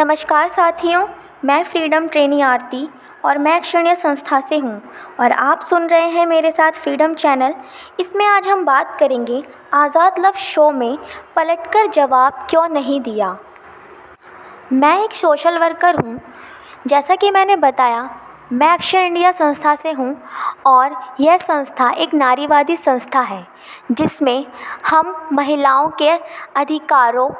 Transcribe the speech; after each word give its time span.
नमस्कार 0.00 0.48
साथियों, 0.48 1.06
मैं 1.44 1.62
फ्रीडम 1.64 2.06
ट्रेनी 2.08 2.40
आरती 2.40 2.88
और 3.24 3.38
मैं 3.38 3.54
अक्षरणीय 3.56 3.94
संस्था 3.94 4.38
से 4.40 4.58
हूँ 4.58 4.80
और 5.20 5.32
आप 5.32 5.60
सुन 5.60 5.88
रहे 5.88 6.06
हैं 6.10 6.24
मेरे 6.26 6.50
साथ 6.50 6.72
फ्रीडम 6.74 7.14
चैनल। 7.14 7.54
इसमें 8.00 8.24
आज 8.26 8.48
हम 8.48 8.64
बात 8.64 8.96
करेंगे 9.00 9.42
आज़ाद 9.74 10.18
लव 10.18 10.38
शो 10.42 10.70
में 10.70 10.96
पलटकर 11.36 11.90
जवाब 11.90 12.46
क्यों 12.50 12.66
नहीं 12.68 13.00
दिया। 13.00 13.36
मैं 14.72 14.96
एक 15.04 15.14
सोशल 15.14 15.58
वर्कर 15.58 15.96
हूँ, 15.96 16.18
जैसा 16.86 17.16
कि 17.16 17.30
मैंने 17.30 17.56
बताया, 17.58 18.08
मैं 18.52 18.72
एक्शन 18.74 18.98
इंडिया 18.98 19.32
संस्था 19.32 19.74
से 19.74 19.92
हूँ 19.92 20.16
और 20.66 20.96
यह 21.20 21.36
संस्था 21.36 21.90
एक 21.92 22.14
नारीवादी 22.14 22.76
संस्था 22.78 23.20
है, 23.20 23.46
जिसमें 23.92 24.46
हम 24.86 25.14
महिलाओं 25.32 25.90
के 25.92 26.10
अधिकारों 26.56 27.30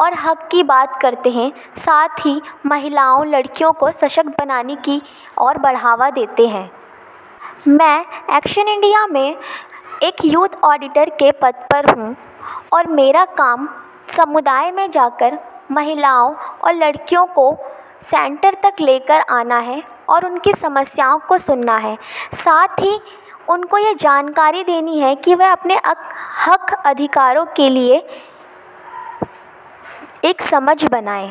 और 0.00 0.14
हक 0.14 0.48
की 0.52 0.62
बात 0.62 1.00
करते 1.02 1.30
हैं। 1.30 1.50
साथ 1.76 2.26
ही 2.26 2.40
महिलाओं, 2.66 3.24
लड़कियों 3.26 3.72
को 3.72 3.90
सशक्त 3.92 4.28
बनाने 4.38 4.76
की 4.76 5.00
और 5.38 5.58
बढ़ावा 5.58 6.10
देते 6.10 6.46
हैं। 6.48 6.70
मैं 7.68 8.04
एक्शन 8.36 8.68
इंडिया 8.68 9.06
में 9.06 9.36
एक 10.02 10.24
यूथ 10.24 10.56
ऑडिटर 10.64 11.10
के 11.10 11.30
पद 11.32 11.66
पर 11.72 11.90
हूँ 11.90 12.14
और 12.72 12.86
मेरा 12.88 13.24
काम 13.34 13.68
समुदाय 14.08 14.70
में 14.70 14.90
जाकर 14.90 15.38
महिलाओं 15.70 16.34
और 16.34 16.74
लड़कियों 16.74 17.26
को 17.26 17.56
सेंटर 18.02 18.54
तक 18.62 18.80
लेकर 18.80 19.20
आना 19.30 19.58
है 19.58 19.82
और 20.08 20.24
उनकी 20.26 20.52
समस्याओं 20.52 21.18
को 21.18 21.38
सुनना 21.38 21.76
है। 21.76 21.96
साथ 22.34 22.80
ही 22.80 22.98
उनको 23.50 23.78
ये 23.78 23.94
जानकारी 23.94 24.62
देनी 24.64 24.98
है 24.98 25.14
कि 25.14 25.34
वह 25.34 25.52
अपने 25.52 25.74
हक 26.46 26.72
अधिकारों 26.86 27.44
के 27.46 27.68
लिए 27.68 27.98
एक 30.22 30.42
समझ 30.42 30.84
बनाए। 30.86 31.30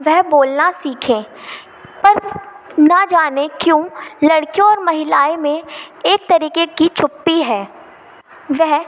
वह 0.00 0.20
बोलना 0.22 0.70
सीखें, 0.72 1.22
पर 2.04 2.20
ना 2.80 3.04
जाने 3.04 3.46
क्यों 3.60 3.84
लड़कियों 4.24 4.68
और 4.68 4.82
महिलाएँ 4.84 5.36
में 5.36 5.62
एक 6.06 6.26
तरीके 6.28 6.66
की 6.68 6.88
चुप्पी 6.88 7.40
है। 7.42 7.62
वह 8.52 8.82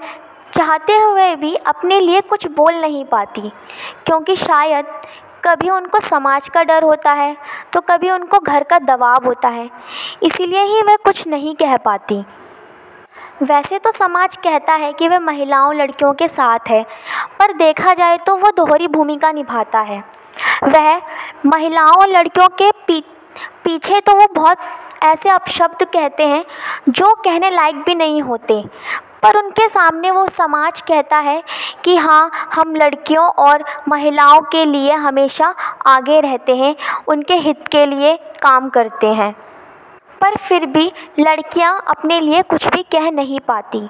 चाहते 0.53 0.97
हुए 0.99 1.35
भी 1.37 1.55
अपने 1.57 2.01
लिए 2.01 2.21
कुछ 2.23 2.47
बोल 2.49 2.75
नहीं 2.75 3.05
पाती, 3.05 3.51
क्योंकि 4.07 4.37
शायद 4.37 4.87
कभी 5.45 5.71
उनको 5.71 6.01
समाज 6.01 6.49
का 6.49 6.63
डर 6.65 6.83
होता 6.83 7.13
है 7.13 7.37
तो 7.73 7.81
कभी 7.81 8.11
उनको 8.11 8.39
घर 8.39 8.63
का 8.63 8.79
दबाव 8.81 9.27
होता 9.27 9.49
है, 9.49 9.69
इसीलिए 10.23 10.63
ही 10.65 10.83
वह 10.83 10.97
कुछ 11.05 11.27
नहीं 11.29 11.55
कह 11.55 11.77
पाती। 11.79 12.23
वैसे 13.43 13.79
तो 13.79 13.91
समाज 13.93 14.37
कहता 14.37 14.73
है 14.75 14.93
कि 14.93 15.09
वह 15.09 15.19
महिलाओं, 15.21 15.75
लड़कियों 15.75 16.13
के 16.15 16.29
साथ 16.29 16.69
है, 16.69 16.83
पर 17.39 17.53
देखा 17.53 17.95
जाए 17.95 18.17
तो 18.19 18.37
वह 18.37 18.51
दोहरी 18.57 18.89
भूमिका 18.89 19.33
निभाता 19.33 19.81
है। 19.81 20.03
वह 20.65 21.01
महिलाओं 21.47 21.93
और 21.93 22.09
लड़कियों 22.09 22.49
के 22.61 22.71
पीछे 23.65 24.01
तो 24.01 24.15
वो 24.15 24.27
बहुत 24.35 24.59
ऐसे 25.03 25.29
अपशब्द 25.31 25.85
कहते 25.85 26.27
हैं, 26.27 26.45
जो 26.89 27.15
कहने 27.15 27.51
लायक 27.51 27.77
भी 27.77 27.95
नहीं 27.95 28.23
होते, 28.23 28.63
पर 29.23 29.37
उनके 29.37 29.69
सामने 29.69 30.11
वो 30.11 30.29
समाज 30.29 30.81
कहता 30.81 31.17
है 31.19 31.43
कि 31.85 31.97
हाँ 31.97 32.31
हम 32.55 32.75
लड़कियों 32.77 33.27
और 33.39 33.65
महिलाओं 33.89 34.41
के 34.43 34.65
लिए 34.65 34.93
हमेशा 34.95 35.55
आगे 35.87 36.21
रहते 36.21 36.57
हैं, 36.57 36.75
उनके 37.09 37.35
हित 37.37 37.69
के 37.69 37.87
लिए 37.87 38.17
काम 38.43 38.69
करते 38.69 39.07
हैं। 39.07 39.35
पर 40.21 40.37
फिर 40.39 40.67
भी 40.67 40.91
लड़कियाँ 41.19 41.73
अपने 41.89 42.21
लिए 42.21 42.43
कुछ 42.43 42.67
भी 42.69 42.83
कह 42.93 43.11
नहीं 43.11 43.41
पाती। 43.41 43.89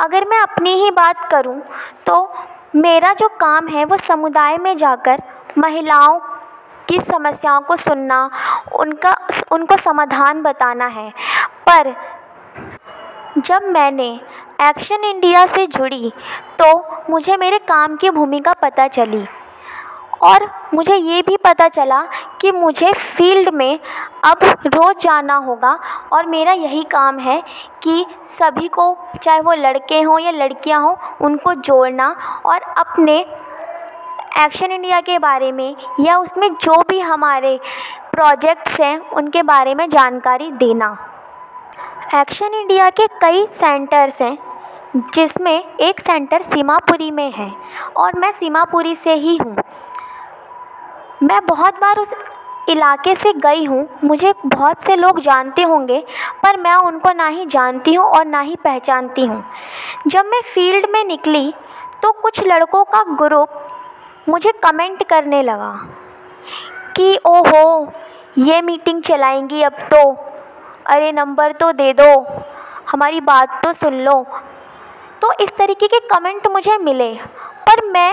अगर 0.00 0.24
मैं 0.28 0.38
अपनी 0.38 0.72
ही 0.74 0.90
बात 0.90 1.28
करूँ 1.30 1.60
तो 2.06 2.16
मेरा 2.76 3.12
जो 3.12 3.28
काम 3.40 3.68
है 3.68 3.84
वो 3.84 3.96
समुदाय 3.96 4.56
में 4.58 4.76
जाकर 4.76 5.22
महिलाओं 5.58 6.18
की 6.88 6.98
समस्याओं 7.00 7.60
को 7.60 7.76
सुनना, 7.76 8.30
उनका, 8.74 9.16
उनको 9.52 9.76
समाधान 9.76 10.42
बताना 10.42 10.86
है। 10.86 11.10
पर 11.68 11.94
जब 13.38 13.62
मैंने 13.64 14.08
एक्शन 14.60 15.04
इंडिया 15.04 15.44
से 15.46 15.66
जुड़ी 15.68 16.12
तो 16.60 16.66
मुझे 17.10 17.36
मेरे 17.36 17.58
काम 17.58 17.96
की 17.96 18.10
भूमिका 18.10 18.52
पता 18.52 18.86
चली। 18.88 19.24
और 20.20 20.48
मुझे 20.74 20.96
ये 20.96 21.20
भी 21.22 21.36
पता 21.36 21.68
चला 21.68 22.02
कि 22.40 22.50
मुझे 22.52 22.92
फ़ील्ड 22.92 23.48
में 23.54 23.78
अब 24.24 24.38
रोज़ 24.66 24.96
जाना 24.96 25.36
होगा 25.36 25.78
और 26.12 26.26
मेरा 26.26 26.52
यही 26.52 26.82
काम 26.90 27.18
है 27.18 27.42
कि 27.82 28.04
सभी 28.30 28.68
को, 28.68 28.96
चाहे 29.22 29.40
वो 29.40 29.52
लड़के 29.54 30.00
हों 30.02 30.18
या 30.20 30.30
लड़कियाँ 30.32 30.80
हों, 30.82 30.94
उनको 31.20 31.54
जोड़ना 31.54 32.14
और 32.46 32.60
अपने 32.78 33.18
एक्शन 34.38 34.72
इंडिया 34.72 35.00
के 35.00 35.18
बारे 35.18 35.52
में 35.52 35.76
या 36.00 36.18
उसमें 36.18 36.48
जो 36.54 36.82
भी 36.88 36.98
हमारे 37.00 37.58
प्रोजेक्ट्स 38.12 38.80
हैं, 38.80 38.98
उनके 39.00 39.42
बारे 39.42 39.74
में 39.74 39.88
जानकारी 39.88 40.50
देना। 40.52 40.96
एक्शन 42.14 42.54
इंडिया 42.54 42.90
के 42.90 43.06
कई 43.20 43.46
सेंटर्स 43.50 44.20
हैं, 44.22 44.36
जिसमें 45.14 45.76
एक 45.80 46.00
सेंटर 46.00 46.42
सीमापुरी 46.42 47.10
में 47.10 47.30
है 47.32 47.50
और 47.96 48.18
मैं 48.18 48.30
सीमापुरी 48.32 48.94
से 48.96 49.14
ही 49.14 49.36
हूँ। 49.36 49.56
मैं 51.22 51.46
बहुत 51.46 51.74
बार 51.74 51.98
उस 51.98 52.14
इलाके 52.68 53.14
से 53.14 53.32
गई 53.32 53.64
हूँ। 53.64 53.88
मुझे 54.04 54.32
बहुत 54.46 54.82
से 54.82 54.96
लोग 54.96 55.20
जानते 55.20 55.62
होंगे, 55.62 56.04
पर 56.42 56.56
मैं 56.56 56.74
उनको 56.74 57.12
ना 57.12 57.26
ही 57.26 57.46
जानती 57.46 57.94
हूँ 57.94 58.06
और 58.06 58.26
ना 58.26 58.40
ही 58.40 58.56
पहचानती 58.56 59.26
हूँ। 59.26 59.44
जब 60.06 60.26
मैं 60.26 60.40
फ़ील्ड 60.42 60.86
में 60.90 61.04
निकली 61.04 61.52
तो 62.02 62.12
कुछ 62.12 62.40
लड़कों 62.46 62.84
का 62.84 63.02
ग्रुप 63.14 63.48
मुझे 64.28 64.52
कमेंट 64.52 65.02
करने 65.08 65.42
लगा 65.42 65.72
कि, 66.96 67.18
ओहो, 67.26 67.92
ये 68.38 68.60
मीटिंग 68.62 69.02
चलाएँगी 69.02 69.62
अब 69.62 69.72
तो। 69.72 70.12
अरे, 70.86 71.12
नंबर 71.12 71.52
तो 71.52 71.72
दे 71.72 71.92
दो। 71.92 72.26
हमारी 72.90 73.20
बात 73.20 73.60
तो 73.64 73.72
सुन 73.72 73.94
लो। 73.94 74.26
तो 75.22 75.32
इस 75.40 75.50
तरीके 75.56 75.86
के 75.86 75.98
कमेंट 75.98 76.46
मुझे 76.46 76.78
मिले। 76.78 77.12
पर 77.68 77.84
मैं 77.86 78.12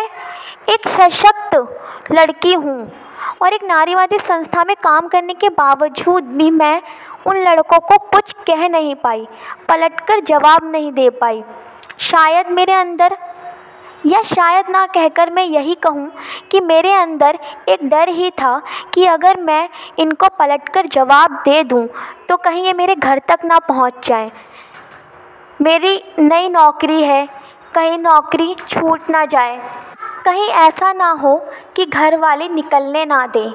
एक 0.70 0.88
सशक्त 0.88 1.56
लड़की 2.12 2.54
हूँ 2.54 2.92
और 3.42 3.54
एक 3.54 3.64
नारीवादी 3.64 4.18
संस्था 4.20 4.64
में 4.64 4.76
काम 4.76 5.08
करने 5.08 5.34
के 5.34 5.50
बावजूद 5.50 6.24
भी 6.38 6.50
मैं 6.52 6.82
उन 7.28 7.38
लड़कों 7.40 7.80
को 7.82 7.98
कुछ 8.10 8.34
कह 8.48 8.68
नहीं 8.70 8.96
पाई, 8.96 9.26
पलटकर 9.70 10.20
जवाब 10.22 10.70
नहीं 10.72 10.92
दे 10.92 11.10
पाई। 11.12 11.42
शायद 12.02 12.50
मेरे 12.50 12.74
अंदर, 12.74 13.16
या 14.06 14.22
शायद 14.24 14.70
ना 14.70 14.86
कहकर 14.88 15.30
मैं 15.30 15.44
यही 15.44 15.76
कहूँ 15.76 16.12
कि 16.52 16.60
मेरे 16.62 16.92
अंदर 16.94 17.40
एक 17.70 17.88
डर 17.90 18.10
ही 18.10 18.30
था 18.32 18.62
कि 18.94 19.06
अगर 19.06 19.40
मैं 19.42 19.68
इनको 20.00 20.28
पलटकर 20.40 20.86
जवाब 20.88 21.42
दे 21.46 21.64
दूँ 21.64 21.88
तो 22.30 22.38
कहीं 22.38 22.66
ये 22.66 22.74
मेरे 22.74 22.96
घर 22.96 23.22
तक 23.30 23.46
ना 23.46 23.60
पहुँच 23.62 24.08
जाएँ। 24.08 24.32
मेरी 25.60 26.02
नई 26.20 26.50
नौकरी 26.50 27.02
है 27.04 27.28
कहीं 27.76 27.98
नौकरी 27.98 28.54
छूट 28.60 29.10
ना 29.10 29.24
जाए। 29.26 29.58
कहीं 30.26 30.48
ऐसा 30.50 30.92
ना 30.94 31.10
हो 31.14 31.36
कि 31.76 31.86
घर 31.86 32.18
वाले 32.18 32.48
निकलने 32.50 33.06
ना 33.06 33.26
दें। 33.28 33.52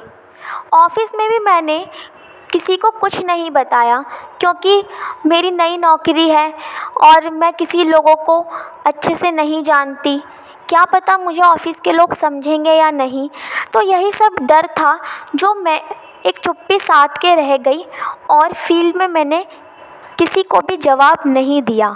ऑफ़िस 0.74 1.12
में 1.14 1.28
भी 1.28 1.38
मैंने 1.38 1.78
किसी 2.52 2.76
को 2.76 2.90
कुछ 2.90 3.24
नहीं 3.24 3.50
बताया, 3.50 4.00
क्योंकि 4.40 4.82
मेरी 5.26 5.50
नई 5.50 5.76
नौकरी 5.78 6.28
है 6.28 6.52
और 7.02 7.30
मैं 7.30 7.52
किसी 7.52 7.84
लोगों 7.84 8.14
को 8.16 8.38
अच्छे 8.86 9.14
से 9.14 9.30
नहीं 9.30 9.62
जानती। 9.62 10.16
क्या 10.68 10.84
पता 10.84 11.16
मुझे 11.18 11.40
ऑफ़िस 11.42 11.80
के 11.80 11.92
लोग 11.92 12.14
समझेंगे 12.14 12.72
या 12.72 12.90
नहीं? 12.90 13.28
तो 13.72 13.80
यही 13.82 14.12
सब 14.12 14.36
डर 14.42 14.66
था 14.78 14.98
जो 15.34 15.54
मैं 15.54 15.80
एक 16.26 16.38
चुप्पी 16.38 16.78
साथ 16.78 17.18
के 17.22 17.34
रह 17.34 17.56
गई 17.58 17.84
और 18.30 18.52
फ़ील्ड 18.56 18.96
में 18.96 19.06
मैंने 19.08 19.44
किसी 20.18 20.42
को 20.42 20.60
भी 20.60 20.76
जवाब 20.78 21.22
नहीं 21.26 21.60
दिया। 21.62 21.94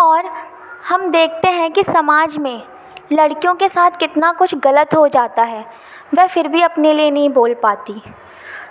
और 0.00 0.26
हम 0.88 1.10
देखते 1.10 1.48
हैं 1.50 1.70
कि 1.72 1.82
समाज 1.84 2.36
में 2.38 2.62
लड़कियों 3.12 3.54
के 3.54 3.68
साथ 3.68 3.98
कितना 4.00 4.32
कुछ 4.32 4.54
गलत 4.56 4.94
हो 4.94 5.06
जाता 5.08 5.42
है, 5.42 5.64
वह 6.14 6.26
फिर 6.26 6.48
भी 6.48 6.62
अपने 6.62 6.92
लिए 6.92 7.10
नहीं 7.10 7.28
बोल 7.30 7.54
पाती। 7.54 8.00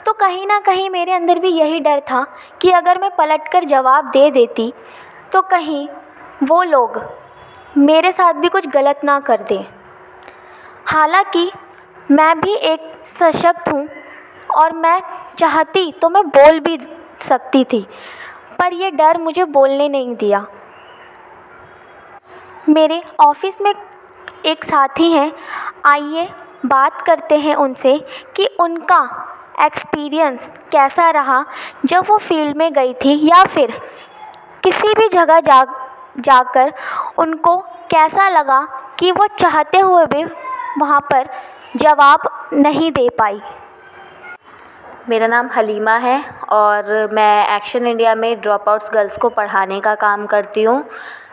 तो 0.06 0.14
कहीं 0.14 0.46
ना 0.48 0.60
कहीं 0.60 0.90
मेरे 0.90 1.14
अंदर 1.14 1.40
भी 1.40 1.50
यही 1.50 1.80
डर 1.80 2.00
था 2.02 2.26
कि 2.62 2.72
अगर 2.72 3.02
मैं 3.02 3.10
पलट 3.16 3.48
कर 3.52 3.64
जवाब 3.66 4.10
दे 4.12 4.30
देती 4.32 4.72
तो 5.34 5.42
कहीं 5.42 5.88
वो 6.44 6.62
लोग 6.64 7.02
मेरे 7.78 8.12
साथ 8.12 8.34
भी 8.34 8.50
कुछ 8.50 8.68
गलत 8.68 9.02
ना 9.04 9.20
कर 9.20 9.42
दें। 9.44 9.64
हालाँकि 10.86 11.52
मैं 12.12 12.40
भी 12.40 12.54
एक 12.54 12.92
सशक्त 13.08 13.70
हूँ 13.70 13.88
और 14.56 14.74
मैं 14.74 15.00
चाहती 15.38 15.92
तो 15.92 16.10
मैं 16.10 16.24
बोल 16.28 16.60
भी 16.60 16.80
सकती 17.22 17.64
थी, 17.64 17.86
पर 18.60 18.74
यह 18.74 18.90
डर 18.92 19.18
मुझे 19.18 19.46
बोलने 19.48 19.90
नहीं 19.90 20.16
दिया। 20.16 20.46
मेरे 22.70 23.02
ऑफ़िस 23.20 23.62
में 23.62 23.74
एक 24.46 24.64
साथी 24.64 25.12
हैं। 25.12 25.32
आइए 25.86 26.28
बात 26.66 27.02
करते 27.02 27.38
हैं 27.38 27.56
उनसे 27.56 27.98
कि 28.36 28.46
उनका 28.60 29.00
एक्सपीरियंस 29.62 30.50
कैसा 30.72 31.10
रहा 31.10 31.46
जब 31.86 32.06
वो 32.08 32.18
फ़ील्ड 32.18 32.58
में 32.58 32.72
गई 32.74 32.94
थी 32.94 33.18
या 33.28 33.44
फिर 33.44 33.72
किसी 34.64 34.94
भी 34.94 35.08
जगह 35.08 35.40
जा, 35.40 35.64
जाकर 36.20 36.74
उनको 37.18 37.58
कैसा 37.92 38.30
लगा 38.30 38.62
कि 39.00 39.12
वो 39.12 39.28
चाहते 39.28 39.80
हुए 39.80 40.06
भी 40.06 40.24
वहाँ 40.80 41.00
पर 41.02 41.30
जवाब 41.76 42.30
नहीं 42.54 42.92
दे 42.92 43.10
पाई। 43.10 43.42
मेरा 45.10 45.28
नाम 45.28 45.50
हलीमा 45.56 45.98
है। 45.98 46.39
और 46.50 47.10
मैं 47.14 47.56
एक्शन 47.56 47.88
इंडिया 47.88 48.16
में 48.16 48.40
ड्रॉप 48.42 48.70
आउट्स 48.70 48.90
गर्ल्स 48.94 49.18
को 49.18 49.30
पढ़ाने 49.30 49.80
का 49.80 49.96
काम 49.98 50.26
करती 50.26 50.64
हूँ। 50.64 50.84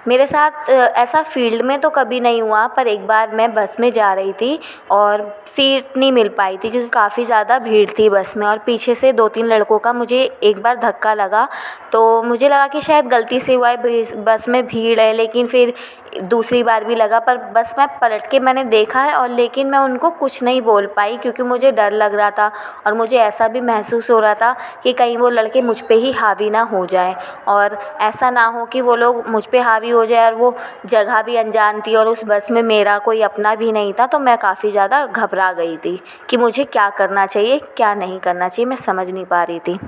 मेरे 0.08 0.26
साथ 0.26 0.68
ऐसा 0.70 1.22
फ़ील्ड 1.22 1.62
में 1.62 1.78
तो 1.80 1.88
कभी 1.90 2.18
नहीं 2.20 2.42
हुआ, 2.42 2.66
पर 2.66 2.86
एक 2.86 3.06
बार 3.06 3.34
मैं 3.34 3.52
बस 3.54 3.74
में 3.80 3.90
जा 3.92 4.12
रही 4.14 4.32
थी 4.32 4.58
और 4.90 5.22
सीट 5.46 5.96
नहीं 5.96 6.12
मिल 6.12 6.28
पाई 6.36 6.56
थी 6.56 6.70
क्योंकि 6.70 6.88
काफ़ी 6.88 7.24
ज़्यादा 7.24 7.58
भीड़ 7.58 7.88
थी 7.90 8.08
बस 8.10 8.36
में 8.36 8.46
और 8.46 8.58
पीछे 8.66 8.94
से 8.94 9.12
दो 9.12 9.28
तीन 9.28 9.46
लड़कों 9.46 9.78
का 9.78 9.92
मुझे 9.92 10.22
एक 10.42 10.62
बार 10.62 10.76
धक्का 10.78 11.14
लगा। 11.14 11.46
तो 11.92 12.22
मुझे 12.22 12.48
लगा 12.48 12.66
कि 12.66 12.80
शायद 12.80 13.06
गलती 13.06 13.40
से 13.40 13.54
हुआ 13.54 13.68
है 13.68 14.02
बस 14.16 14.48
में 14.48 14.66
भीड़ 14.66 14.98
है, 15.00 15.12
लेकिन 15.12 15.46
फिर 15.46 15.74
दूसरी 16.22 16.62
बार 16.62 16.84
भी 16.84 16.94
लगा, 16.94 17.18
पर 17.18 17.36
बस 17.52 17.74
मैं 17.78 17.86
पलट 18.00 18.26
के 18.30 18.38
मैंने 18.40 18.64
देखा 18.64 19.00
है 19.02 19.14
और 19.14 19.28
लेकिन 19.30 19.66
मैं 19.66 19.78
उनको 19.78 20.10
कुछ 20.12 20.42
नहीं 20.42 20.60
बोल 20.62 20.86
पाई 20.86 21.16
क्योंकि 21.16 21.42
मुझे 21.42 21.72
डर 21.72 21.92
लग 21.92 22.14
रहा 22.14 22.30
था 22.30 22.50
और 22.86 22.94
मुझे 22.94 23.18
ऐसा 23.18 23.48
भी 23.48 23.60
महसूस 23.62 24.10
हो 24.10 24.18
रहा 24.20 24.34
था 24.34 24.54
कि 24.82 24.92
कहीं 24.92 25.05
वो 25.16 25.28
लड़के 25.30 25.62
मुझ 25.62 25.80
पर 25.80 25.94
ही 25.94 26.12
हावी 26.12 26.48
ना 26.50 26.60
हो 26.62 26.84
जाए। 26.86 27.14
और 27.48 27.78
ऐसा 28.00 28.30
ना 28.30 28.44
हो 28.46 28.64
कि 28.66 28.80
वो 28.80 28.96
लोग 28.96 29.28
मुझ 29.28 29.44
पर 29.46 29.58
हावी 29.60 29.90
हो 29.90 30.04
जाए 30.06 30.24
और 30.26 30.34
वो 30.34 30.54
जगह 30.86 31.22
भी 31.22 31.36
अनजान 31.36 31.80
थी 31.80 31.94
और 31.94 32.08
उस 32.08 32.24
बस 32.24 32.50
में 32.50 32.62
मेरा 32.64 32.98
कोई 33.00 33.20
अपना 33.22 33.54
भी 33.54 33.70
नहीं 33.72 33.92
था 33.92 34.06
तो 34.06 34.18
मैं 34.18 34.36
काफ़ी 34.38 34.70
ज़्यादा 34.70 35.04
घबरा 35.06 35.52
गई 35.52 35.76
थी 35.76 35.98
कि 36.30 36.36
मुझे 36.36 36.64
क्या 36.66 36.88
करना 36.90 37.26
चाहिए, 37.26 37.58
क्या 37.76 37.94
नहीं 37.94 38.18
करना 38.20 38.48
चाहिए, 38.48 38.66
मैं 38.66 38.76
समझ 38.78 39.08
नहीं 39.08 39.24
पा 39.26 39.42
रही 39.42 39.58
थी। 39.58 39.78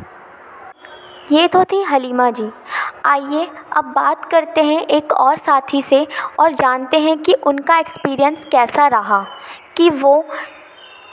ये 1.32 1.47
तो 1.49 1.62
थी 1.64 1.82
हलीमा 1.82 2.31
जी। 2.31 2.50
आइए 3.06 3.49
अब 3.76 3.85
बात 3.87 4.25
करते 4.25 4.62
हैं 4.62 4.81
एक 4.87 5.12
और 5.12 5.37
साथी 5.38 5.81
से 5.82 6.06
और 6.41 6.53
जानते 6.53 6.99
हैं 6.99 7.17
कि 7.19 7.32
उनका 7.47 7.79
एक्सपीरियंस 7.79 8.44
कैसा 8.53 8.87
रहा, 8.88 9.21
कि 9.76 9.88
वो 9.91 10.25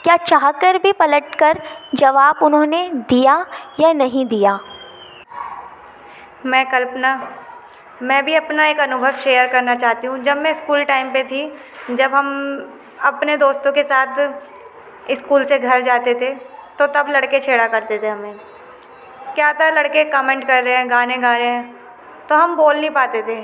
क्या 0.05 0.15
चाह 0.17 0.51
कर 0.53 0.77
भी 0.77 0.91
पलट 0.91 1.35
कर 1.35 1.59
जवाब 1.95 2.39
उन्होंने 2.43 2.81
दिया 3.09 3.33
या 3.79 3.91
नहीं 3.93 4.25
दिया? 4.25 4.59
मैं 6.45 6.65
कल्पना, 6.71 7.13
मैं 8.01 8.23
भी 8.25 8.35
अपना 8.35 8.67
एक 8.67 8.79
अनुभव 8.79 9.17
शेयर 9.23 9.47
करना 9.47 9.75
चाहती 9.75 10.07
हूँ। 10.07 10.19
जब 10.23 10.37
मैं 10.37 10.53
स्कूल 10.53 10.83
टाइम 10.83 11.11
पे 11.13 11.23
थी, 11.23 11.41
जब 11.91 12.13
हम 12.13 12.29
अपने 13.03 13.37
दोस्तों 13.37 13.71
के 13.71 13.83
साथ 13.83 15.13
स्कूल 15.13 15.43
से 15.43 15.59
घर 15.59 15.81
जाते 15.81 16.13
थे 16.13 16.33
तो 16.79 16.87
तब 16.87 17.09
लड़के 17.09 17.39
छेड़ा 17.39 17.67
करते 17.67 17.99
थे 17.99 18.07
हमें। 18.07 18.35
क्या 19.35 19.51
था, 19.53 19.69
लड़के 19.71 20.03
कमेंट 20.05 20.47
कर 20.47 20.63
रहे 20.63 20.75
हैं, 20.75 20.89
गाने 20.89 21.17
गा 21.17 21.35
रहे 21.37 21.47
हैं 21.47 21.75
तो 22.29 22.35
हम 22.35 22.55
बोल 22.55 22.75
नहीं 22.75 22.89
पाते 22.91 23.21
थे। 23.27 23.43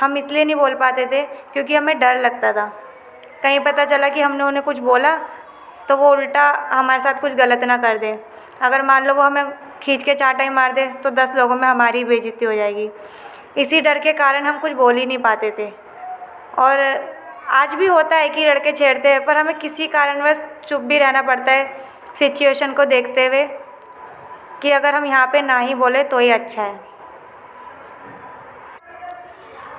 हम 0.00 0.16
इसलिए 0.16 0.44
नहीं 0.44 0.56
बोल 0.56 0.74
पाते 0.76 1.06
थे 1.06 1.22
क्योंकि 1.52 1.76
हमें 1.76 1.98
डर 1.98 2.20
लगता 2.20 2.52
था। 2.52 2.72
कहीं 3.42 3.60
पता 3.60 3.84
चला 3.86 4.08
कि 4.08 4.20
हमने 4.20 4.44
उन्हें 4.44 4.64
कुछ 4.64 4.78
बोला 4.80 5.18
तो 5.88 5.96
वो 5.96 6.10
उल्टा 6.10 6.50
हमारे 6.70 7.02
साथ 7.02 7.20
कुछ 7.20 7.34
गलत 7.34 7.64
ना 7.64 7.76
कर 7.76 7.98
दे। 7.98 8.18
अगर 8.62 8.82
मान 8.82 9.06
लो 9.06 9.14
वो 9.14 9.22
हमें 9.22 9.44
खींच 9.82 10.02
के 10.04 10.14
चाटा 10.14 10.44
ही 10.44 10.50
मार 10.50 10.72
दे 10.72 10.86
तो 11.02 11.10
दस 11.12 11.32
लोगों 11.36 11.56
में 11.56 11.66
हमारी 11.68 12.04
बेइज्जती 12.04 12.44
हो 12.44 12.54
जाएगी। 12.54 12.90
इसी 13.56 13.80
डर 13.80 13.98
के 13.98 14.12
कारण 14.14 14.46
हम 14.46 14.58
कुछ 14.58 14.72
बोल 14.72 14.96
ही 14.96 15.06
नहीं 15.06 15.18
पाते 15.20 15.50
थे। 15.58 15.70
और 16.58 16.80
आज 17.50 17.74
भी 17.74 17.86
होता 17.86 18.16
है 18.16 18.28
कि 18.28 18.44
लड़के 18.44 18.72
छेड़ते 18.72 19.08
हैं, 19.08 19.24
पर 19.24 19.36
हमें 19.36 19.58
किसी 19.58 19.86
कारणवश 19.88 20.48
चुप 20.68 20.80
भी 20.82 20.98
रहना 20.98 21.22
पड़ता 21.22 21.52
है 21.52 21.88
सिचुएशन 22.18 22.72
को 22.72 22.84
देखते 22.86 23.26
हुए 23.26 23.42
कि 24.62 24.70
अगर 24.70 24.94
हम 24.94 25.04
यहाँ 25.04 25.26
पे 25.26 25.42
ना 25.42 25.58
ही 25.58 25.74
बोले 25.74 26.02
तो 26.04 26.18
ही 26.18 26.30
अच्छा 26.30 26.62
है। 26.62 26.89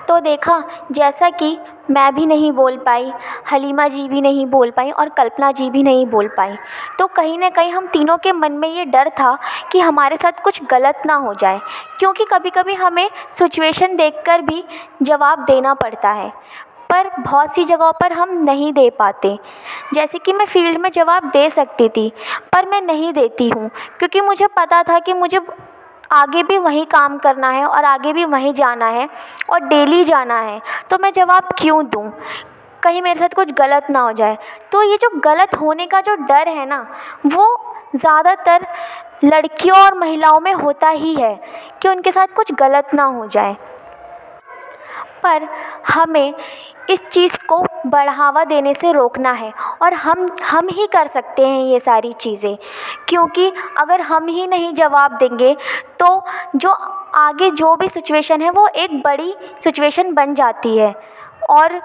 तो 0.07 0.19
देखा, 0.19 0.63
जैसा 0.91 1.29
कि 1.31 1.57
मैं 1.89 2.13
भी 2.15 2.25
नहीं 2.25 2.51
बोल 2.51 2.77
पाई, 2.77 3.11
हलीमा 3.51 3.87
जी 3.87 4.07
भी 4.07 4.21
नहीं 4.21 4.45
बोल 4.45 4.71
पाई 4.71 4.91
और 4.91 5.09
कल्पना 5.09 5.51
जी 5.51 5.69
भी 5.69 5.83
नहीं 5.83 6.05
बोल 6.05 6.27
पाई। 6.27 6.55
तो 6.99 7.07
कहीं 7.07 7.37
ना 7.39 7.49
कहीं 7.49 7.71
हम 7.71 7.87
तीनों 7.87 8.17
के 8.17 8.31
मन 8.31 8.51
में 8.51 8.67
ये 8.69 8.85
डर 8.85 9.09
था 9.09 9.37
कि 9.71 9.79
हमारे 9.79 10.17
साथ 10.17 10.43
कुछ 10.43 10.63
गलत 10.65 11.01
ना 11.05 11.15
हो 11.15 11.33
जाए, 11.33 11.59
क्योंकि 11.99 12.25
कभी 12.25 12.49
कभी 12.49 12.73
हमें 12.75 13.09
सिचुएशन 13.31 13.95
देखकर 13.95 14.41
भी 14.41 14.63
जवाब 15.03 15.45
देना 15.45 15.73
पड़ता 15.75 16.11
है। 16.11 16.31
पर 16.89 17.09
बहुत 17.19 17.53
सी 17.55 17.63
जगहों 17.65 17.91
पर 17.91 18.13
हम 18.13 18.31
नहीं 18.43 18.71
दे 18.73 18.89
पाते। 18.89 19.37
जैसे 19.93 20.17
कि 20.17 20.33
मैं 20.33 20.45
फ़ील्ड 20.45 20.77
में 20.77 20.89
जवाब 20.91 21.29
दे 21.31 21.49
सकती 21.49 21.87
थी, 21.89 22.11
पर 22.53 22.65
मैं 22.65 22.81
नहीं 22.81 23.11
देती 23.13 23.47
हूँ, 23.49 23.69
क्योंकि 23.99 24.21
मुझे 24.21 24.47
पता 24.57 24.81
था 24.83 24.97
कि 24.99 25.13
मुझे 25.13 25.39
आगे 26.11 26.43
भी 26.43 26.57
वहीं 26.57 26.85
काम 26.85 27.17
करना 27.17 27.49
है 27.49 27.65
और 27.65 27.85
आगे 27.85 28.13
भी 28.13 28.25
वहीं 28.25 28.53
जाना 28.53 28.87
है 28.87 29.07
और 29.49 29.59
डेली 29.59 30.03
जाना 30.03 30.39
है। 30.39 30.59
तो 30.89 30.97
मैं 31.01 31.11
जवाब 31.13 31.49
क्यों 31.57 31.85
दूँ? 31.85 32.11
कहीं 32.83 33.01
मेरे 33.01 33.19
साथ 33.19 33.35
कुछ 33.35 33.51
गलत 33.51 33.89
ना 33.89 33.99
हो 33.99 34.11
जाए। 34.11 34.37
तो 34.71 34.83
ये 34.83 34.97
जो 34.97 35.09
गलत 35.19 35.55
होने 35.55 35.87
का 35.87 36.01
जो 36.01 36.15
डर 36.15 36.47
है 36.49 36.65
ना, 36.65 36.85
वो 37.25 37.75
ज़्यादातर 37.95 38.65
लड़कियों 39.23 39.77
और 39.77 39.97
महिलाओं 39.97 40.39
में 40.39 40.53
होता 40.53 40.89
ही 40.89 41.13
है 41.15 41.35
कि 41.81 41.87
उनके 41.87 42.11
साथ 42.11 42.27
कुछ 42.27 42.51
गलत 42.53 42.93
ना 42.93 43.03
हो 43.03 43.27
जाए। 43.27 43.55
पर 45.23 45.47
हमें 45.87 46.33
इस 46.89 47.01
चीज़ 47.03 47.37
को 47.49 47.61
बढ़ावा 47.85 48.43
देने 48.43 48.73
से 48.73 48.91
रोकना 48.91 49.31
है 49.31 49.51
और 49.81 49.93
हम 49.93 50.29
हम 50.43 50.67
ही 50.69 50.87
कर 50.87 51.07
सकते 51.07 51.47
हैं 51.47 51.63
ये 51.65 51.79
सारी 51.79 52.11
चीज़ें। 52.13 52.55
क्योंकि 53.09 53.51
अगर 53.77 54.01
हम 54.01 54.27
ही 54.27 54.47
नहीं 54.47 54.73
जवाब 54.73 55.17
देंगे 55.17 55.55
तो 55.99 56.23
जो 56.55 56.71
आगे 57.15 57.49
जो 57.51 57.75
भी 57.75 57.87
सिचुएशन 57.89 58.41
है, 58.41 58.49
वो 58.49 58.67
एक 58.67 59.01
बड़ी 59.03 59.33
सिचुएशन 59.57 60.13
बन 60.13 60.33
जाती 60.33 60.77
है। 60.77 60.93
और 61.49 61.79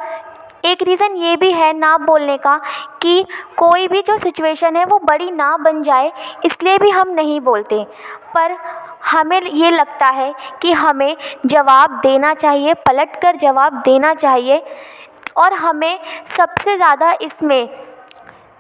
एक 0.65 0.83
रीज़न 0.83 1.17
ये 1.17 1.37
भी 1.37 1.51
है 1.53 1.73
ना 1.73 1.97
बोलने 1.99 2.37
का 2.39 2.57
कि 3.03 3.25
कोई 3.57 3.89
भी 3.89 4.03
जो 4.03 4.17
सिचुएशन 4.19 4.77
है, 4.77 4.85
वो 4.85 4.99
बड़ी 4.99 5.31
ना 5.31 5.57
बन 5.57 5.83
जाए, 5.83 6.13
इसलिए 6.45 6.79
भी 6.79 6.91
हम 6.91 7.09
नहीं 7.11 7.41
बोलते। 7.41 7.83
पर 8.37 8.57
हमें 9.07 9.41
ये 9.43 9.71
लगता 9.71 10.07
है 10.09 10.33
कि 10.63 10.73
हमें 10.75 11.17
जवाब 11.47 12.01
देना 12.03 12.35
चाहिए, 12.35 12.75
पलट 12.77 13.17
कर 13.23 13.37
जवाब 13.37 13.83
देना 13.85 14.15
चाहिए 14.15 14.63
और 15.37 15.53
हमें 15.55 15.99
सबसे 16.29 16.77
ज़्यादा 16.77 17.13
इसमें 17.23 17.69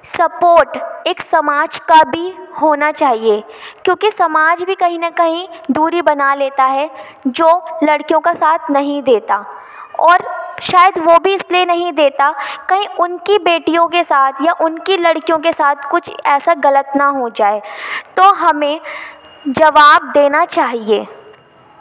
सपोर्ट 0.04 0.76
एक 1.08 1.20
समाज 1.22 1.78
का 1.88 2.02
भी 2.04 2.32
होना 2.60 2.90
चाहिए, 2.92 3.42
क्योंकि 3.84 4.10
समाज 4.10 4.62
भी 4.62 4.74
कहीं 4.74 4.98
ना 4.98 5.10
कहीं 5.12 5.46
दूरी 5.70 6.02
बना 6.02 6.34
लेता 6.34 6.64
है 6.66 6.90
जो 7.28 7.48
लड़कियों 7.84 8.20
का 8.20 8.32
साथ 8.34 8.70
नहीं 8.70 9.02
देता 9.02 9.44
और 10.00 10.24
शायद 10.62 10.98
वो 10.98 11.18
भी 11.18 11.34
इसलिए 11.34 11.64
नहीं 11.64 11.92
देता 11.92 12.30
कहीं 12.68 12.86
उनकी 13.00 13.38
बेटियों 13.40 13.84
के 13.86 14.02
साथ 14.04 14.42
या 14.42 14.52
उनकी 14.60 14.96
लड़कियों 14.96 15.38
के 15.38 15.52
साथ 15.52 15.88
कुछ 15.90 16.10
ऐसा 16.26 16.54
गलत 16.56 16.92
ना 16.96 17.06
हो 17.08 17.28
जाए। 17.30 17.60
तो 18.16 18.30
हमें 18.34 18.80
जवाब 19.48 20.02
देना 20.14 20.44
चाहिए। 20.44 21.06